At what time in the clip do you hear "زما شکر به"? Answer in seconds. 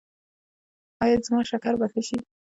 1.25-1.85